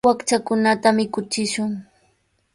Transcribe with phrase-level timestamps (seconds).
[0.07, 1.71] Wakchakunata mikuchishun.